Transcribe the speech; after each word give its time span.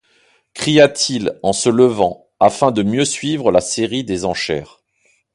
cria-t-il, 0.55 1.37
en 1.43 1.53
se 1.53 1.69
levant, 1.69 2.25
afin 2.39 2.71
de 2.71 2.81
mieux 2.81 3.05
suivre 3.05 3.51
la 3.51 3.61
série 3.61 4.03
des 4.03 4.25
enchères. 4.25 4.79